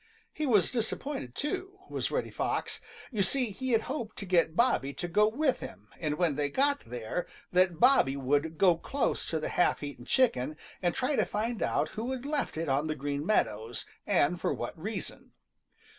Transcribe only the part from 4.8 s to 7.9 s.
to go with him and when they got there that